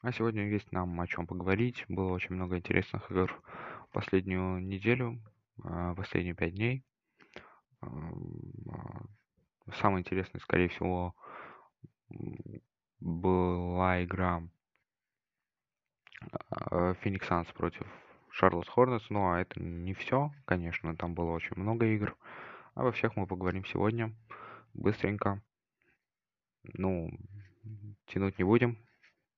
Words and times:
А 0.00 0.12
сегодня 0.12 0.48
есть 0.48 0.70
нам 0.70 1.00
о 1.00 1.06
чем 1.08 1.26
поговорить. 1.26 1.84
Было 1.88 2.12
очень 2.12 2.36
много 2.36 2.56
интересных 2.56 3.10
игр 3.10 3.42
последнюю 3.90 4.60
неделю, 4.60 5.20
а, 5.64 5.92
последние 5.96 6.34
пять 6.34 6.54
дней. 6.54 6.84
А, 7.80 7.88
самый 9.74 10.02
интересный, 10.02 10.40
скорее 10.40 10.68
всего, 10.68 11.16
была 13.00 14.04
игра 14.04 14.42
Phoenix 16.70 17.28
Suns 17.28 17.52
против 17.52 17.84
Charlotte 18.40 18.68
Hornets, 18.76 19.06
но 19.10 19.36
это 19.36 19.60
не 19.60 19.94
все, 19.94 20.30
конечно, 20.44 20.96
там 20.96 21.14
было 21.14 21.32
очень 21.32 21.56
много 21.56 21.86
игр. 21.86 22.16
А 22.74 22.84
во 22.84 22.92
всех 22.92 23.16
мы 23.16 23.26
поговорим 23.26 23.64
сегодня, 23.64 24.14
быстренько. 24.74 25.42
Ну, 26.62 27.10
тянуть 28.06 28.38
не 28.38 28.44
будем. 28.44 28.78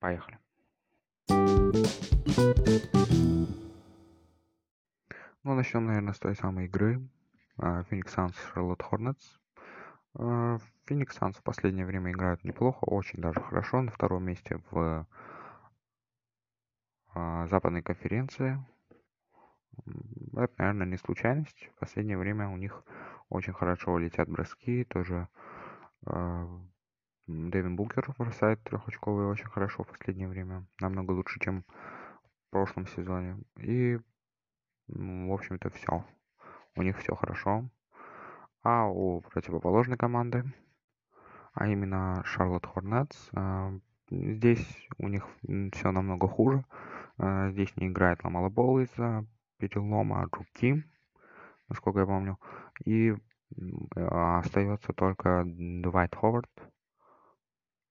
Поехали. 0.01 0.39
Ну, 5.43 5.55
начнем, 5.55 5.87
наверное, 5.87 6.13
с 6.13 6.19
той 6.19 6.35
самой 6.35 6.67
игры. 6.67 7.01
А, 7.59 7.83
Phoenix 7.83 8.07
Suns 8.15 8.35
Charlotte 8.53 8.81
Hornets. 8.91 9.23
А, 10.15 10.59
Phoenix 10.87 11.11
Suns 11.19 11.39
в 11.39 11.43
последнее 11.43 11.87
время 11.87 12.11
играют 12.11 12.43
неплохо, 12.43 12.85
очень 12.85 13.21
даже 13.21 13.41
хорошо. 13.41 13.83
На 13.83 13.93
втором 13.93 14.25
месте 14.25 14.61
в 14.71 15.07
а, 17.15 17.47
западной 17.47 17.83
конференции. 17.83 18.59
Это, 20.33 20.53
наверное, 20.59 20.87
не 20.87 20.97
случайность. 20.97 21.71
В 21.77 21.79
последнее 21.79 22.19
время 22.19 22.49
у 22.49 22.57
них 22.57 22.83
очень 23.29 23.53
хорошо 23.53 23.97
летят 23.99 24.29
броски. 24.29 24.85
Тоже 24.85 25.29
Дэвин 27.27 27.77
Букер 27.77 28.13
бросает 28.19 28.63
трехочковые 28.65 29.29
очень 29.29 29.49
хорошо 29.49 29.85
в 29.85 29.89
последнее 29.89 30.29
время. 30.29 30.67
Намного 30.81 31.13
лучше, 31.13 31.39
чем 31.41 31.65
в 31.65 32.51
прошлом 32.51 32.87
сезоне. 32.87 33.39
И, 33.59 33.99
в 34.89 35.33
общем-то, 35.33 35.71
все. 35.71 36.05
У 36.77 36.83
них 36.83 36.99
все 36.99 37.15
хорошо. 37.15 37.69
А 38.63 38.87
у 38.87 39.21
противоположной 39.21 39.97
команды, 39.97 40.45
а 41.53 41.67
именно 41.67 42.23
Hornets, 42.37 43.17
а, 43.33 43.73
здесь 44.11 44.89
у 44.99 45.09
них 45.09 45.27
все 45.73 45.91
намного 45.93 46.29
хуже. 46.29 46.65
А, 47.17 47.51
здесь 47.51 47.75
не 47.77 47.89
играет 47.89 48.23
Ламала 48.23 48.51
Болл 48.51 48.81
из-за 48.81 49.25
перелома 49.59 50.29
руки, 50.31 50.85
насколько 51.69 52.01
я 52.01 52.07
помню. 52.07 52.39
И 52.85 53.15
остается 53.97 54.93
только 54.93 55.43
Двайт 55.47 56.15
Ховард, 56.15 56.51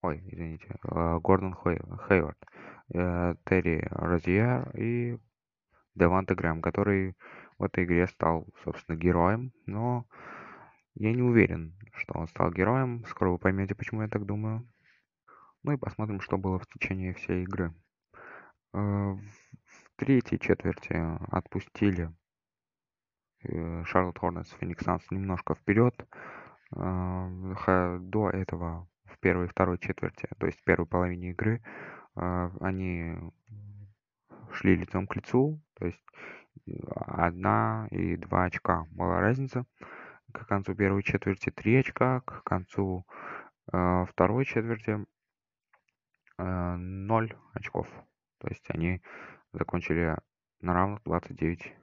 ой, 0.02 0.22
извините, 0.28 0.76
э, 0.84 1.20
Гордон 1.20 1.56
Хейвард, 1.56 2.38
э, 2.94 3.36
Терри 3.46 3.86
Розьер 3.92 4.72
и 4.78 5.18
Деванте 5.96 6.36
Грэм, 6.36 6.62
который 6.62 7.16
в 7.58 7.64
этой 7.64 7.84
игре 7.84 8.08
стал, 8.08 8.48
собственно, 8.64 8.96
героем, 8.96 9.52
но 9.66 10.06
я 10.96 11.12
не 11.14 11.22
уверен, 11.22 11.78
что 11.94 12.18
он 12.18 12.28
стал 12.28 12.52
героем. 12.52 13.04
Скоро 13.06 13.32
вы 13.32 13.38
поймете, 13.38 13.76
почему 13.76 14.02
я 14.02 14.08
так 14.08 14.26
думаю. 14.26 14.68
Ну 15.64 15.74
и 15.74 15.78
посмотрим, 15.78 16.22
что 16.22 16.38
было 16.38 16.60
в 16.60 16.68
течение 16.68 17.14
всей 17.14 17.44
игры. 17.44 17.74
Э, 18.74 18.78
в 18.78 19.20
третьей 19.98 20.40
четверти 20.40 20.96
отпустили 21.32 22.14
Шарлотт 23.86 24.20
Хорнетс 24.20 24.52
Феникс 24.60 24.84
Санс 24.84 25.06
немножко 25.12 25.56
вперед. 25.56 25.96
До 26.72 28.30
этого 28.30 28.88
в 29.10 29.20
первой 29.20 29.46
и 29.46 29.50
второй 29.50 29.78
четверти, 29.78 30.28
то 30.38 30.46
есть 30.46 30.60
в 30.60 30.64
первой 30.64 30.88
половине 30.88 31.32
игры, 31.32 31.62
а, 32.16 32.52
они 32.62 33.16
шли 34.54 34.76
лицом 34.76 35.08
к 35.08 35.16
лицу, 35.16 35.62
то 35.76 35.86
есть 35.86 36.04
одна 36.96 37.88
и 37.92 38.16
два 38.18 38.46
очка 38.46 38.86
была 38.92 39.20
разница. 39.20 39.66
К 40.34 40.46
концу 40.46 40.76
первой 40.76 41.04
четверти 41.04 41.50
три 41.50 41.78
очка, 41.78 42.22
к 42.22 42.44
концу 42.44 43.06
э, 43.72 44.06
второй 44.06 44.46
четверти 44.46 45.06
э, 46.38 46.76
0 46.76 47.38
очков. 47.54 47.88
То 48.40 48.48
есть 48.48 48.66
они 48.70 49.02
закончили 49.54 50.18
на 50.62 50.74
равных 50.74 51.02
29, 51.04 51.74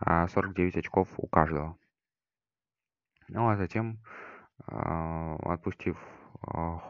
а 0.00 0.26
49 0.26 0.76
очков 0.76 1.08
у 1.16 1.28
каждого. 1.28 1.78
Ну 3.28 3.48
а 3.48 3.56
затем, 3.56 4.00
отпустив 4.64 5.98
а, 6.42 6.80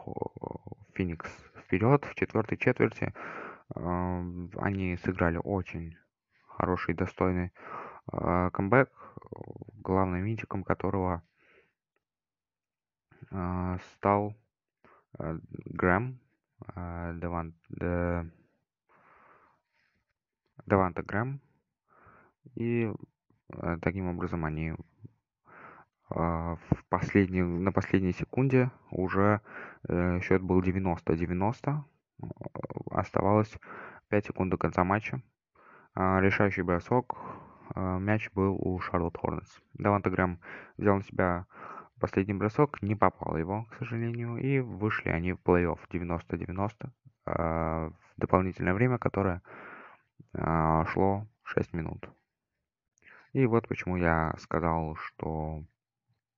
Феникс 0.93 1.29
вперед 1.55 2.05
в 2.05 2.15
четвертой 2.15 2.57
четверти. 2.57 3.13
Они 3.69 4.97
сыграли 4.97 5.39
очень 5.43 5.97
хороший, 6.45 6.95
достойный 6.95 7.51
а, 8.11 8.49
камбэк, 8.51 8.89
главным 9.83 10.23
винтиком 10.23 10.63
которого 10.63 11.21
а, 13.31 13.77
стал 13.79 14.35
Грэм, 15.19 16.19
Девант, 16.67 17.55
Деванта 20.65 21.03
Грэм. 21.03 21.41
И 22.55 22.91
таким 23.81 24.07
образом 24.07 24.45
они 24.45 24.71
а, 24.71 24.75
в 26.09 26.59
последнюю, 26.89 27.47
на 27.47 27.71
последней 27.71 28.13
секунде 28.13 28.71
уже 28.91 29.41
э, 29.87 30.19
счет 30.21 30.41
был 30.41 30.61
90-90. 30.61 31.83
Оставалось 32.91 33.53
5 34.09 34.25
секунд 34.25 34.51
до 34.51 34.57
конца 34.57 34.83
матча. 34.83 35.21
А, 35.93 36.19
решающий 36.21 36.61
бросок. 36.61 37.17
А, 37.75 37.97
мяч 37.97 38.31
был 38.31 38.55
у 38.55 38.79
Шарлотт 38.79 39.17
Хорнетс. 39.17 39.59
Даванте 39.73 40.09
Грэм 40.09 40.39
взял 40.77 40.95
на 40.95 41.03
себя 41.03 41.45
последний 41.99 42.35
бросок, 42.35 42.81
не 42.81 42.95
попал 42.95 43.35
его, 43.35 43.65
к 43.65 43.75
сожалению, 43.75 44.37
и 44.37 44.59
вышли 44.59 45.09
они 45.09 45.33
в 45.33 45.39
плей-офф 45.43 45.79
90-90 45.89 46.91
в 47.25 47.93
дополнительное 48.15 48.73
время, 48.73 48.97
которое 48.99 49.41
шло 50.33 51.27
6 51.43 51.73
минут. 51.73 52.09
И 53.33 53.45
вот 53.45 53.67
почему 53.67 53.97
я 53.97 54.33
сказал, 54.37 54.95
что 54.95 55.63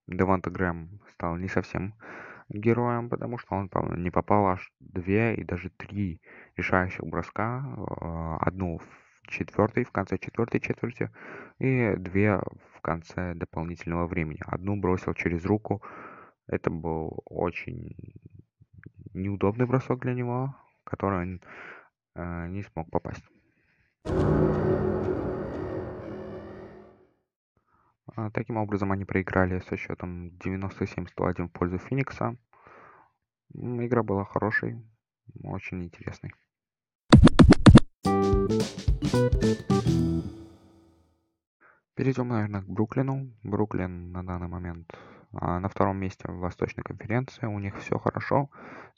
Деванте 0.10 0.50
Грэм 0.50 1.00
стал 1.14 1.38
не 1.38 1.48
совсем 1.48 1.94
героем, 2.50 3.10
потому 3.10 3.38
что 3.38 3.56
он 3.56 3.70
не 4.02 4.10
попал 4.10 4.48
аж 4.48 4.72
две 4.80 5.36
и 5.36 5.44
даже 5.44 5.70
три 5.70 6.20
решающих 6.58 7.06
броска. 7.06 7.64
Э, 7.78 8.38
одну 8.42 8.80
в 8.80 9.28
четвертой, 9.28 9.84
в 9.84 9.92
конце 9.92 10.18
четвертой 10.18 10.60
четверти, 10.60 11.12
и 11.60 11.94
две 11.98 12.38
в 12.38 12.82
конце 12.82 13.36
дополнительного 13.36 14.08
времени. 14.08 14.40
Одну 14.48 14.78
бросил 14.78 15.14
через 15.14 15.46
руку. 15.46 15.84
Это 16.48 16.72
был 16.72 17.22
очень 17.26 17.96
неудобный 19.14 19.68
бросок 19.68 20.00
для 20.00 20.16
него, 20.16 20.56
который 20.84 21.22
он 21.22 21.42
э, 22.16 22.48
не 22.48 22.64
смог 22.64 22.90
попасть. 22.90 23.30
Таким 28.34 28.58
образом, 28.58 28.92
они 28.92 29.06
проиграли 29.06 29.60
со 29.60 29.78
счетом 29.78 30.30
97-101 30.40 31.48
в 31.48 31.52
пользу 31.52 31.78
Феникса. 31.78 32.38
Игра 33.54 34.04
была 34.04 34.26
хорошей, 34.26 34.82
очень 35.44 35.84
интересной. 35.84 36.34
Перейдем, 41.96 42.30
наверное, 42.30 42.62
к 42.62 42.68
Бруклину. 42.68 43.34
Бруклин 43.44 44.14
на 44.14 44.26
данный 44.26 44.48
момент 44.48 44.90
а, 45.34 45.60
на 45.60 45.68
втором 45.68 45.98
месте 45.98 46.32
в 46.32 46.38
Восточной 46.38 46.84
конференции. 46.84 47.46
У 47.46 47.60
них 47.60 47.76
все 47.78 48.00
хорошо. 48.00 48.50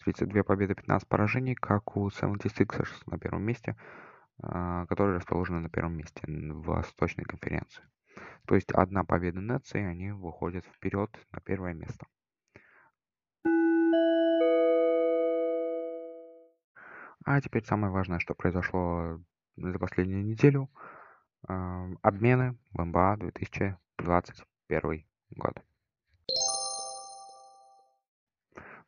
32 0.04 0.44
победы, 0.44 0.76
15 0.76 1.08
поражений, 1.08 1.56
как 1.56 1.98
у 1.98 2.10
76ers 2.10 3.04
на 3.08 3.18
первом 3.18 3.42
месте, 3.42 3.76
а, 4.44 4.86
которые 4.86 5.18
расположены 5.18 5.62
на 5.62 5.70
первом 5.70 5.94
месте 5.94 6.22
в 6.28 6.62
Восточной 6.62 7.24
конференции. 7.24 7.84
То 8.46 8.56
есть 8.56 8.72
одна 8.72 9.04
победа 9.04 9.40
Нетс, 9.40 9.74
и 9.76 9.80
они 9.80 10.12
выходят 10.12 10.66
вперед 10.66 11.10
на 11.32 11.40
первое 11.42 11.74
место. 11.74 12.06
А 17.24 17.40
теперь 17.40 17.64
самое 17.64 17.94
важное, 17.94 18.20
что 18.20 18.34
произошло 18.34 19.20
за 19.56 19.78
последнюю 19.80 20.26
неделю. 20.26 20.70
Обмены 21.48 22.58
в 22.72 22.84
НБА 22.84 23.18
2021 23.18 25.06
год. 25.32 25.62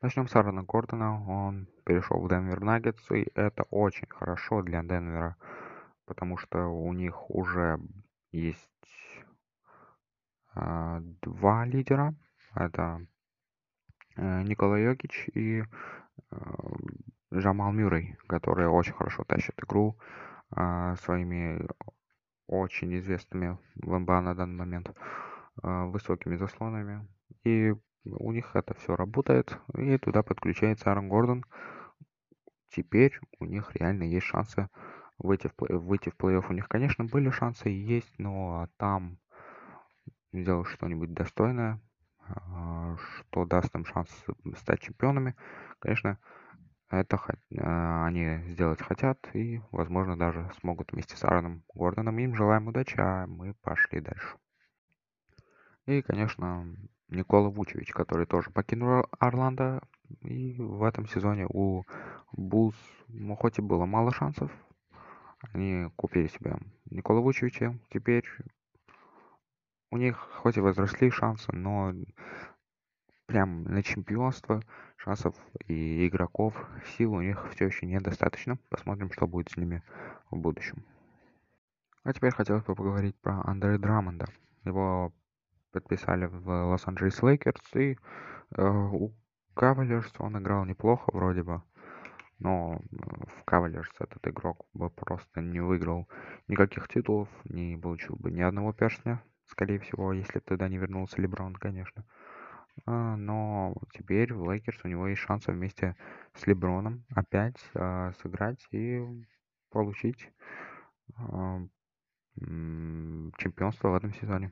Начнем 0.02 0.28
с 0.28 0.36
Аарона 0.36 0.64
Гордона. 0.64 1.24
Он 1.30 1.68
перешел 1.86 2.20
в 2.20 2.28
Денвер 2.28 2.60
Наггетс, 2.60 3.10
и 3.12 3.28
это 3.36 3.64
очень 3.70 4.08
хорошо 4.10 4.62
для 4.62 4.82
Денвера, 4.84 5.38
потому 6.06 6.38
что 6.38 6.68
у 6.68 6.92
них 6.92 7.30
уже 7.30 7.80
есть 8.32 8.70
два 10.56 11.66
лидера. 11.66 12.16
Это 12.56 13.06
э, 14.16 14.42
Николай 14.44 14.84
Йокич 14.84 15.30
и 15.34 15.64
э, 16.32 16.36
Джамал 17.34 17.72
Мюррей, 17.72 18.16
который 18.28 18.68
очень 18.68 18.94
хорошо 18.94 19.24
тащит 19.24 19.60
игру 19.64 19.98
а, 20.52 20.96
своими 20.98 21.66
очень 22.48 22.96
известными 23.00 23.58
в 23.76 23.98
НБА 23.98 24.22
на 24.22 24.36
данный 24.36 24.58
момент 24.58 24.92
а, 25.62 25.86
высокими 25.86 26.36
заслонами. 26.36 27.08
И 27.44 27.74
у 28.06 28.32
них 28.32 28.56
это 28.56 28.74
все 28.76 28.96
работает, 28.96 29.58
и 29.78 29.98
туда 29.98 30.24
подключается 30.24 30.90
Аарон 30.90 31.10
Гордон. 31.10 31.46
Теперь 32.70 33.20
у 33.40 33.46
них 33.46 33.76
реально 33.76 34.04
есть 34.04 34.26
шансы 34.26 34.70
выйти 35.18 35.48
в, 35.48 35.56
плей- 35.56 35.78
выйти 35.78 36.10
в 36.10 36.16
плей-офф. 36.16 36.46
У 36.50 36.54
них, 36.54 36.68
конечно, 36.68 37.06
были 37.06 37.30
шансы 37.30 37.70
есть, 37.70 38.14
но 38.20 38.68
там 38.78 39.18
сделать 40.34 40.68
что-нибудь 40.68 41.14
достойное, 41.14 41.80
а, 42.28 42.98
что 42.98 43.46
даст 43.46 43.74
им 43.76 43.86
шанс 43.86 44.10
стать 44.58 44.82
чемпионами. 44.82 45.36
Конечно, 45.80 46.18
это 46.90 47.20
а, 47.60 48.06
они 48.06 48.40
сделать 48.48 48.82
хотят 48.82 49.18
и, 49.34 49.62
возможно, 49.72 50.18
даже 50.18 50.52
смогут 50.60 50.92
вместе 50.92 51.16
с 51.16 51.24
Аароном 51.24 51.64
Гордоном. 51.74 52.18
Им 52.20 52.36
желаем 52.36 52.68
удачи, 52.68 52.96
а 52.98 53.28
мы 53.28 53.54
пошли 53.62 54.02
дальше. 54.02 54.38
И, 55.86 56.02
конечно, 56.02 56.66
Никола 57.10 57.50
Вучевич, 57.50 57.92
который 57.92 58.26
тоже 58.26 58.50
покинул 58.50 59.06
Орландо. 59.20 59.82
И 60.22 60.54
в 60.58 60.84
этом 60.84 61.08
сезоне 61.08 61.48
у 61.50 61.84
Булс, 62.32 62.76
ну, 63.08 63.36
хоть 63.36 63.60
и 63.60 63.62
было 63.62 63.86
мало 63.86 64.12
шансов, 64.12 64.52
они 65.52 65.90
купили 65.96 66.28
себе 66.28 66.58
Никола 66.90 67.20
Вучевича. 67.20 67.78
Теперь 67.90 68.26
у 69.94 69.98
них 69.98 70.18
хоть 70.42 70.58
и 70.58 70.60
возросли 70.60 71.12
шансы, 71.12 71.52
но 71.52 71.94
прям 73.28 73.64
на 73.66 73.84
чемпионство 73.84 74.64
шансов 74.98 75.36
и 75.68 76.08
игроков, 76.08 76.56
сил 76.98 77.14
у 77.14 77.22
них 77.22 77.48
все 77.52 77.68
еще 77.68 77.86
недостаточно. 77.86 78.58
Посмотрим, 78.70 79.12
что 79.12 79.28
будет 79.28 79.52
с 79.52 79.58
ними 79.58 79.84
в 80.32 80.38
будущем. 80.38 80.84
А 82.04 82.12
теперь 82.12 82.34
хотелось 82.34 82.64
бы 82.64 82.74
поговорить 82.74 83.16
про 83.22 83.44
Андрея 83.44 83.78
Драмонда. 83.78 84.26
Его 84.66 85.14
подписали 85.72 86.26
в 86.26 86.48
Лос-Анджелес 86.48 87.22
Лейкерс, 87.22 87.76
и 87.76 87.96
э, 88.58 88.68
у 88.68 89.14
Кавалерс 89.54 90.12
он 90.18 90.40
играл 90.40 90.66
неплохо 90.66 91.12
вроде 91.14 91.44
бы, 91.44 91.62
но 92.40 92.82
в 92.90 93.44
Кавалерс 93.46 93.92
этот 94.00 94.28
игрок 94.28 94.66
бы 94.74 94.90
просто 94.90 95.40
не 95.42 95.60
выиграл 95.60 96.10
никаких 96.48 96.88
титулов, 96.88 97.30
не 97.46 97.78
получил 97.78 98.16
бы 98.16 98.32
ни 98.32 98.42
одного 98.42 98.74
перстня, 98.74 99.22
скорее 99.54 99.80
всего, 99.80 100.14
если 100.14 100.40
туда 100.40 100.68
не 100.68 100.78
вернулся 100.78 101.22
Леброн, 101.22 101.56
конечно. 101.56 102.04
А, 102.86 103.16
но 103.16 103.76
теперь 103.94 104.34
в 104.34 104.52
Лейкерс 104.52 104.80
у 104.84 104.88
него 104.88 105.08
есть 105.08 105.22
шансы 105.22 105.52
вместе 105.52 105.96
с 106.34 106.46
Леброном 106.48 107.06
опять 107.16 107.58
а, 107.76 108.12
сыграть 108.22 108.68
и 108.72 109.00
получить 109.70 110.32
а, 111.16 111.62
чемпионство 113.38 113.90
в 113.90 113.96
этом 113.96 114.12
сезоне. 114.14 114.52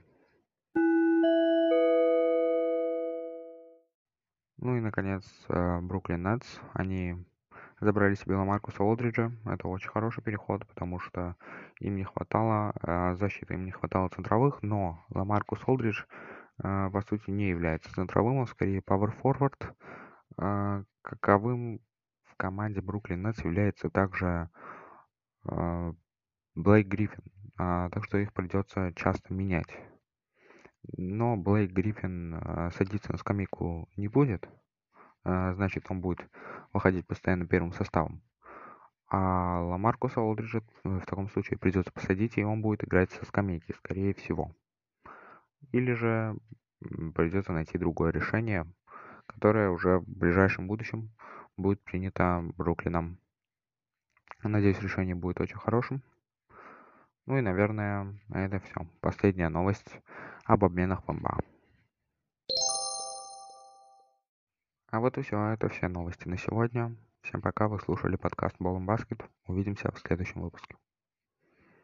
Ну 4.57 4.77
и, 4.77 4.79
наконец, 4.79 5.25
Бруклин 5.47 6.21
Нетс. 6.21 6.59
Они 6.73 7.25
забрали 7.81 8.15
себе 8.15 8.35
Ламаркуса 8.35 8.83
Олдриджа. 8.83 9.31
Это 9.45 9.67
очень 9.67 9.89
хороший 9.89 10.23
переход, 10.23 10.65
потому 10.67 10.99
что 10.99 11.35
им 11.79 11.95
не 11.95 12.03
хватало 12.03 12.73
защиты, 13.19 13.55
им 13.55 13.65
не 13.65 13.71
хватало 13.71 14.09
центровых, 14.09 14.61
но 14.63 15.03
Ламаркус 15.09 15.59
Олдридж 15.65 16.03
по 16.57 17.03
сути 17.09 17.31
не 17.31 17.49
является 17.49 17.93
центровым, 17.93 18.37
он 18.37 18.47
скорее 18.47 18.79
power 18.79 19.11
forward. 19.21 20.85
Каковым 21.01 21.79
в 22.23 22.35
команде 22.37 22.81
Бруклин 22.81 23.23
Нетс 23.23 23.43
является 23.43 23.89
также 23.89 24.49
Блейк 26.55 26.87
Гриффин. 26.87 27.23
Так 27.57 28.05
что 28.05 28.17
их 28.19 28.31
придется 28.33 28.93
часто 28.95 29.33
менять 29.33 29.75
но 30.97 31.37
Блейк 31.37 31.71
Гриффин 31.71 32.35
а, 32.35 32.71
садиться 32.71 33.11
на 33.11 33.17
скамейку 33.17 33.89
не 33.95 34.07
будет, 34.07 34.47
значит, 35.23 35.85
он 35.89 36.01
будет 36.01 36.27
выходить 36.73 37.07
постоянно 37.07 37.45
первым 37.45 37.73
составом. 37.73 38.21
А 39.09 39.61
Ламаркуса 39.61 40.21
Олдриджа 40.21 40.61
в 40.83 41.01
таком 41.01 41.29
случае 41.29 41.59
придется 41.59 41.91
посадить, 41.91 42.37
и 42.37 42.43
он 42.43 42.61
будет 42.61 42.83
играть 42.85 43.11
со 43.11 43.25
скамейки, 43.25 43.73
скорее 43.73 44.13
всего. 44.13 44.55
Или 45.71 45.93
же 45.93 46.37
придется 47.13 47.51
найти 47.51 47.77
другое 47.77 48.11
решение, 48.11 48.65
которое 49.25 49.69
уже 49.69 49.99
в 49.99 50.07
ближайшем 50.07 50.67
будущем 50.67 51.11
будет 51.57 51.83
принято 51.83 52.41
Бруклином. 52.57 53.17
Надеюсь, 54.43 54.81
решение 54.81 55.13
будет 55.13 55.41
очень 55.41 55.57
хорошим. 55.57 56.01
Ну 57.25 57.37
и, 57.37 57.41
наверное, 57.41 58.17
это 58.33 58.59
все. 58.59 58.87
Последняя 59.01 59.49
новость 59.49 59.99
об 60.45 60.63
обменах 60.65 61.03
в 61.03 61.05
А 64.91 64.99
вот 64.99 65.17
и 65.17 65.21
все. 65.21 65.53
Это 65.53 65.69
все 65.69 65.87
новости 65.87 66.27
на 66.27 66.37
сегодня. 66.37 66.93
Всем 67.21 67.41
пока. 67.41 67.69
Вы 67.69 67.79
слушали 67.79 68.17
подкаст 68.17 68.57
Болом 68.59 68.85
Баскет. 68.85 69.23
Увидимся 69.47 69.89
в 69.89 69.99
следующем 69.99 70.41
выпуске. 70.41 70.75